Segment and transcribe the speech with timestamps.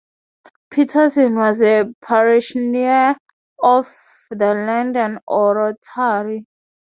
[0.71, 3.15] Paterson was a parishioner
[3.61, 3.85] of
[4.31, 6.47] the London Oratory.